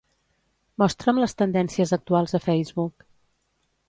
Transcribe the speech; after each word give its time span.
Mostra'm 0.83 1.19
les 1.23 1.37
tendències 1.41 1.93
actuals 1.97 2.33
a 2.39 2.41
Facebook. 2.47 3.07